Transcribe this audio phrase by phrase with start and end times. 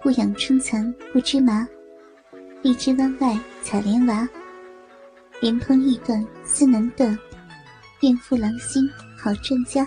[0.00, 1.66] 不养春蚕不知麻，
[2.62, 4.28] 荔枝湾外采莲娃。
[5.40, 7.18] 莲蓬欲断丝难断，
[8.00, 9.86] 愿负郎心好专家。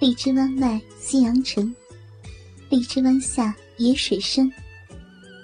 [0.00, 1.74] 荔枝湾外夕阳沉，
[2.70, 4.50] 荔枝湾下野水深。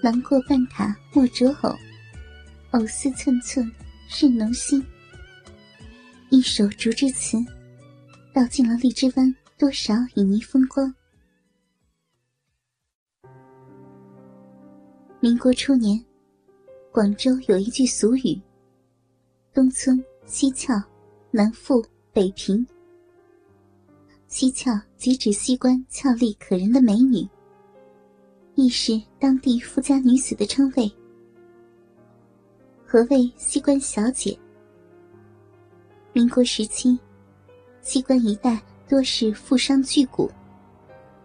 [0.03, 1.77] 郎过半塔莫折藕，
[2.71, 3.71] 藕丝寸寸
[4.09, 4.85] 是浓心。
[6.31, 7.37] 一首竹枝词，
[8.35, 10.95] 道尽了荔枝湾多少旖旎风光。
[15.23, 16.05] 民国初年，
[16.91, 18.37] 广州有一句俗语
[19.55, 20.83] ：“东村西俏，
[21.31, 21.81] 南富
[22.13, 22.67] 北平。”
[24.27, 27.25] 西俏即指西关俏丽可人的美女，
[28.57, 30.91] 亦是当地富家女子的称谓。
[32.85, 34.37] 何谓西关小姐？
[36.13, 36.99] 民国时期，
[37.81, 40.29] 西关一带多是富商巨贾，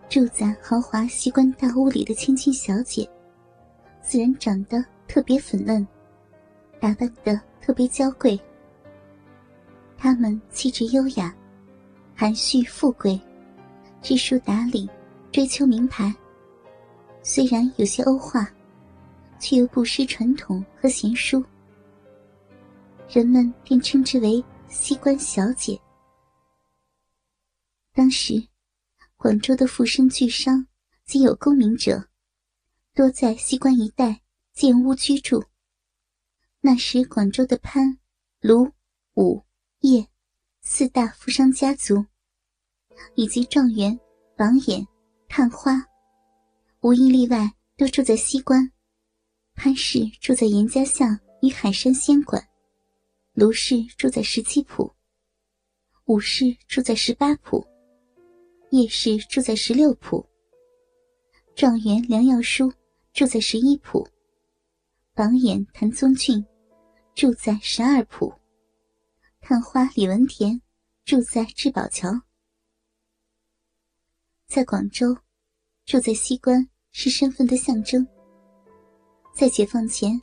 [0.08, 3.10] 住在豪华西关大屋里的千金小姐。
[4.08, 5.86] 自然长得特别粉嫩，
[6.80, 8.40] 打扮的特别娇贵。
[9.98, 11.36] 她们气质优雅，
[12.16, 13.20] 含蓄富贵，
[14.02, 14.90] 知书达理，
[15.30, 16.16] 追求名牌。
[17.22, 18.50] 虽然有些欧化，
[19.40, 21.44] 却又不失传统和贤淑，
[23.10, 25.78] 人们便称之为“西关小姐”。
[27.94, 28.42] 当时，
[29.18, 30.66] 广州的富绅巨商
[31.04, 32.07] 及有功名者。
[32.98, 34.22] 多在西关一带
[34.54, 35.44] 建屋居住。
[36.62, 38.00] 那时广州的潘、
[38.42, 38.72] 卢、
[39.14, 39.44] 武、
[39.82, 40.08] 叶
[40.62, 42.04] 四大富商家族，
[43.14, 44.00] 以及状元、
[44.36, 44.84] 榜眼、
[45.30, 45.74] 探花，
[46.82, 48.72] 无一例外都住在西关。
[49.54, 52.44] 潘氏住在严家巷与海山仙馆，
[53.34, 54.92] 卢氏住在十七铺，
[56.06, 57.64] 武氏住在十八铺，
[58.72, 60.28] 叶氏住在十六铺。
[61.56, 62.74] 状元梁耀书。
[63.18, 64.08] 住在十一铺，
[65.16, 66.46] 榜眼谭宗俊
[67.16, 68.32] 住在十二铺，
[69.42, 70.62] 探花李文田
[71.04, 72.12] 住在至宝桥。
[74.46, 75.18] 在广州，
[75.84, 78.08] 住在西关是身份的象征。
[79.34, 80.22] 在解放前，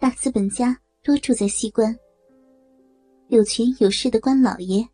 [0.00, 1.94] 大资本家多住在西关，
[3.28, 4.88] 有权有势的官老爷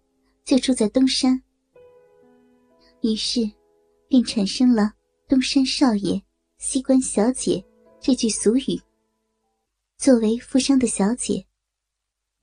[0.44, 1.41] 就住在东山，
[3.00, 3.49] 于是
[4.09, 4.93] 便产生了
[5.28, 6.21] 东山少爷。
[6.65, 7.62] 西关小姐
[8.00, 8.81] 这句俗语，
[9.99, 11.45] 作为富商的小姐，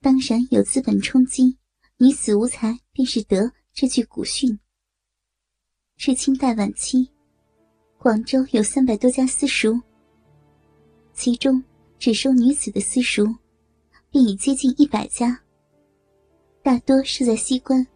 [0.02, 1.58] 当然有资本冲击，
[1.96, 4.60] 女子无才便是德这句古训。
[5.96, 7.10] 至清代晚期，
[7.98, 9.82] 广州有三百多家私塾，
[11.14, 11.64] 其中
[11.98, 13.34] 只收女子的私塾，
[14.12, 15.42] 便已接近一百家，
[16.62, 17.88] 大多是在西关。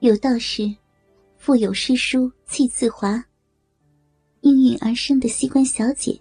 [0.00, 0.76] 有道是
[1.38, 3.24] ：“腹有诗书气自华。”
[4.42, 6.20] 应运而生的西关小姐，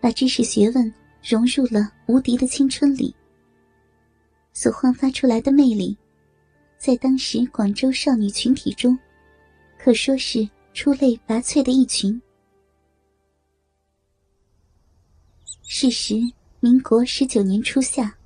[0.00, 0.92] 把知识学问
[1.22, 3.14] 融入了无敌的青春里，
[4.52, 5.96] 所焕发出来的魅力，
[6.78, 8.98] 在当时广州少女群体中，
[9.78, 12.20] 可说是出类拔萃的一群。
[15.62, 16.14] 是时，
[16.60, 18.16] 民国十九年初夏，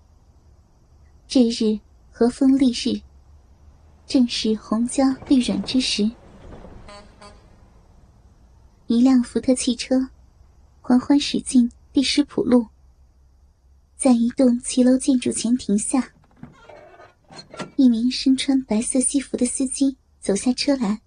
[1.26, 1.78] 这日
[2.10, 3.00] 和风丽日，
[4.06, 6.08] 正是红椒绿软之时。
[8.86, 10.10] 一辆福特汽车
[10.82, 12.66] 缓缓驶进第十浦路，
[13.96, 16.12] 在一栋骑楼建筑前停下。
[17.76, 21.00] 一名身穿白色西服的司机走下车来，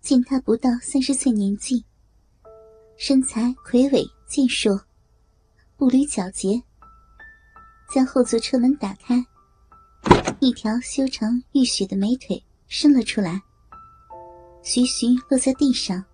[0.00, 1.84] 见他不到三十岁年纪，
[2.96, 4.82] 身材魁伟健硕，
[5.76, 6.60] 步履皎洁，
[7.94, 9.24] 将后座车门打开，
[10.40, 13.40] 一条修长浴血的美腿伸了出来。
[14.62, 16.04] 徐徐落在地上，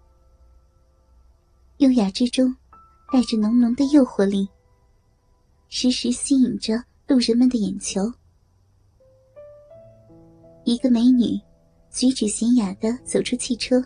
[1.79, 2.55] 优雅之中
[3.13, 4.49] 带着浓浓的诱惑力，
[5.69, 8.01] 时时吸引着路人们的眼球。
[10.65, 11.39] 一个美女
[11.91, 13.83] 举止娴雅的走出汽车，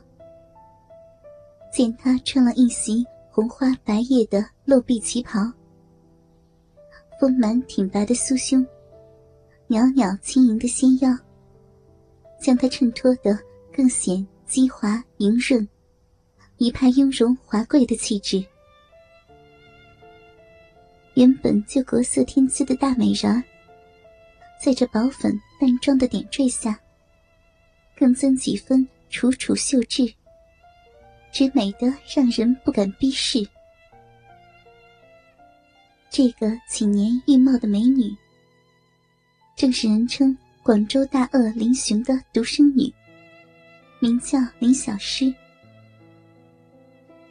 [1.72, 5.40] 见她穿了一袭红花白叶的露臂旗袍，
[7.18, 8.64] 丰满挺拔的酥胸，
[9.68, 11.16] 袅袅轻盈的纤腰，
[12.38, 13.36] 将她衬托得
[13.74, 14.24] 更显。
[14.50, 15.66] 肌华莹润，
[16.56, 18.44] 一派雍容华贵的气质。
[21.14, 23.40] 原本就国色天姿的大美人儿，
[24.60, 26.76] 在这薄粉淡妆的点缀下，
[27.96, 30.12] 更增几分楚楚秀致，
[31.30, 33.48] 只美得让人不敢逼视。
[36.10, 38.12] 这个几年玉貌的美女，
[39.56, 42.92] 正是人称广州大鳄林雄的独生女。
[44.02, 45.32] 名叫林小诗，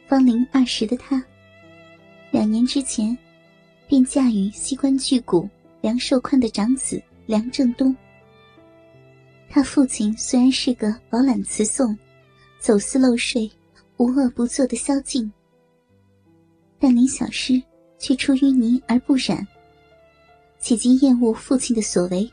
[0.06, 1.20] 芳龄二十的她，
[2.30, 3.16] 两年之前
[3.88, 5.50] 便嫁于西关巨贾
[5.80, 7.94] 梁寿宽的长子梁正东。
[9.48, 11.96] 他父亲虽然是个饱览词诵、
[12.60, 13.50] 走私漏税、
[13.96, 15.28] 无恶不作的宵禁，
[16.78, 17.60] 但林小诗
[17.98, 19.44] 却出淤泥而不染，
[20.60, 22.30] 且极厌恶父亲的所为。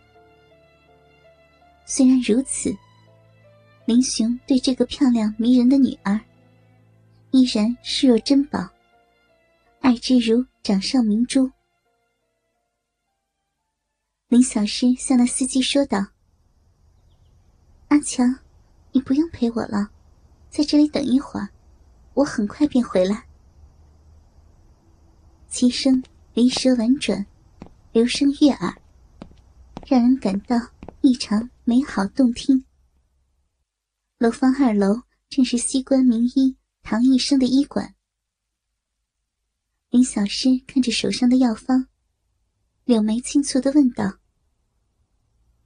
[1.85, 2.71] 虽然如此，
[3.87, 6.19] 林雄对这个漂亮迷人的女儿。
[7.31, 8.69] 依然视若珍宝，
[9.79, 11.49] 爱之如掌上明珠。
[14.27, 16.05] 林小诗向那司机说道
[17.87, 18.39] ：“阿强，
[18.91, 19.89] 你不用陪我了，
[20.49, 21.47] 在这里等一会儿，
[22.13, 23.25] 我很快便回来。”
[25.47, 26.03] 其声
[26.33, 27.25] 离舌婉转，
[27.93, 28.75] 流声悦耳，
[29.85, 30.57] 让人感到
[30.99, 32.65] 异常美好动听。
[34.19, 36.57] 楼房二楼正是西关名医。
[36.81, 37.95] 唐医生的医馆，
[39.89, 41.87] 林小诗看着手上的药方，
[42.85, 44.19] 柳眉轻蹙的问道：“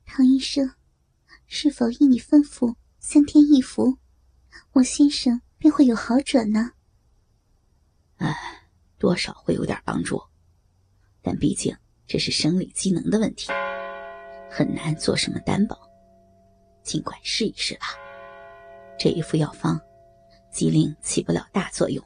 [0.03, 0.73] 唐医生，
[1.45, 3.99] 是否依你吩咐，三天一服，
[4.71, 6.71] 我先生便会有好转呢
[8.17, 8.35] ？”“哎，
[8.97, 10.19] 多少会有点帮助，
[11.21, 11.77] 但毕竟
[12.07, 13.51] 这是生理机能的问题，
[14.49, 15.79] 很难做什么担保。
[16.83, 17.85] 尽管试一试吧，
[19.01, 19.81] 这一副药方。”
[20.53, 22.05] 机灵起不了大作用，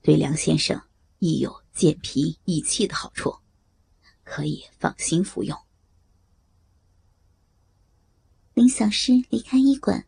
[0.00, 0.82] 对梁先生
[1.18, 3.36] 亦有健脾益气的好处，
[4.24, 5.54] 可以放心服用。
[8.54, 10.06] 林小诗离开医馆，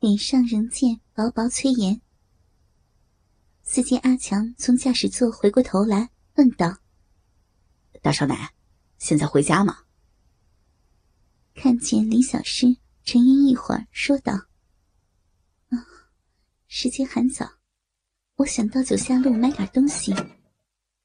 [0.00, 2.00] 脸上仍见薄薄催颜。
[3.62, 6.78] 司机阿强从驾驶座回过头来问道
[8.02, 8.52] ：“大少奶，
[8.98, 9.84] 现在回家吗？”
[11.54, 14.34] 看见林小诗，沉吟一会儿，说道。
[16.78, 17.50] 时间还早，
[18.36, 20.14] 我想到九下路买点东西，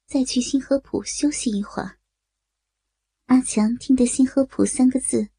[0.06, 1.96] 再去新河浦休息一会儿。
[3.24, 5.30] 阿强听得“新河浦”三个字，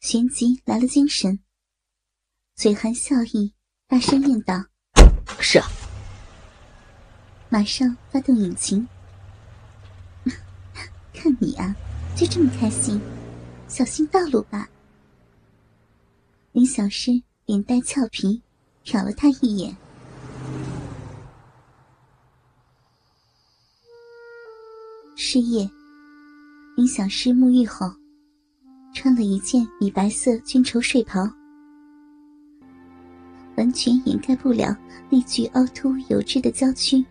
[0.00, 1.42] 旋即来了精神，
[2.54, 3.54] 嘴含笑意，
[3.86, 4.66] 大声念道
[5.40, 5.58] ：“是。”
[7.48, 8.86] 马上发动引擎。
[11.14, 11.74] 看你啊，
[12.14, 13.00] 就这么开心，
[13.66, 14.68] 小心道路吧。
[16.52, 17.12] 林小诗
[17.46, 18.43] 脸带俏皮。
[18.84, 19.74] 瞟了他一眼。
[25.16, 25.68] 是夜，
[26.76, 27.90] 林小诗沐浴后，
[28.94, 31.20] 穿了一件米白色军绸睡袍，
[33.56, 34.76] 完全掩盖不了
[35.08, 37.04] 那具凹凸有致的娇躯。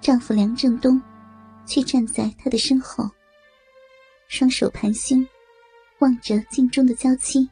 [0.00, 1.00] 丈夫梁正东
[1.66, 3.08] 却站在她的身后，
[4.28, 5.24] 双手盘胸，
[5.98, 7.48] 望着镜中的娇妻。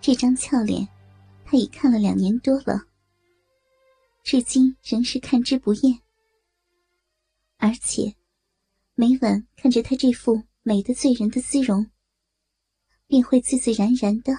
[0.00, 0.88] 这张俏脸，
[1.44, 2.86] 他已看了两年多了，
[4.22, 6.00] 至今仍是看之不厌。
[7.58, 8.14] 而且，
[8.94, 11.90] 每晚看着他这副美得醉人的姿容，
[13.06, 14.32] 便会自自然然的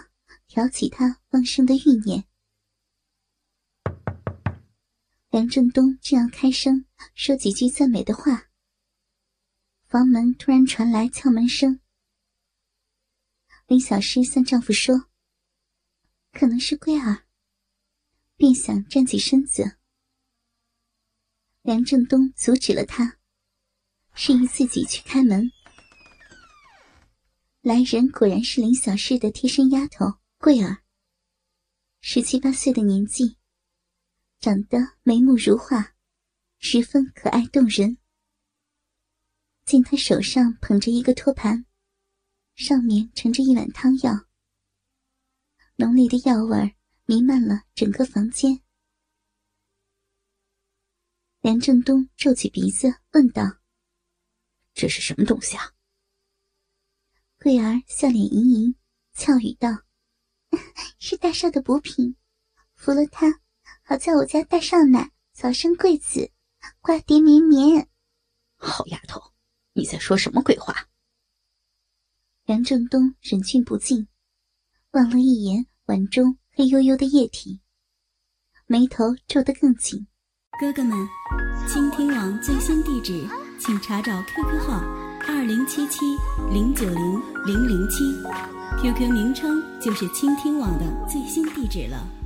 [0.48, 2.24] 挑起他旺盛的欲念。
[5.30, 8.48] 梁正东正要开声说几句赞美的话，
[9.88, 11.80] 房门突然传来敲门声。
[13.68, 15.09] 林小诗向丈夫说。
[16.32, 17.26] 可能是桂儿，
[18.36, 19.78] 便想站起身子。
[21.62, 23.18] 梁正东阻止了他，
[24.14, 25.52] 示意自己去开门。
[27.62, 30.06] 来人果然是林小诗的贴身丫头
[30.38, 30.84] 桂儿，
[32.00, 33.38] 十七八岁的年纪，
[34.40, 35.94] 长得眉目如画，
[36.60, 37.98] 十分可爱动人。
[39.66, 41.66] 见她手上捧着一个托盘，
[42.56, 44.29] 上面盛着一碗汤药。
[45.80, 48.60] 浓烈的药味弥漫了整个房间。
[51.40, 53.44] 梁正东皱起鼻子问道
[54.76, 55.72] ：“这是什么东西啊？”
[57.40, 58.76] 桂儿笑脸盈盈，
[59.14, 59.70] 俏语道
[61.00, 62.18] ：“是大少的补品，
[62.76, 63.40] 服了它，
[63.82, 66.30] 好在我家大少奶早生贵子，
[66.82, 67.90] 瓜蝶绵绵。”
[68.60, 69.34] 好丫头，
[69.72, 70.90] 你在说什么鬼话？
[72.44, 74.10] 梁正东忍俊不禁。
[74.92, 77.62] 望了一眼碗中黑黝黝的液体，
[78.66, 80.08] 眉头皱得更紧。
[80.60, 80.98] 哥哥们，
[81.68, 83.24] 倾听网最新地址，
[83.60, 84.80] 请查找 QQ 号
[85.28, 86.00] 二零七七
[86.52, 88.04] 零九零零零七
[88.82, 92.19] ，QQ 名称就是倾听网的最新地址了。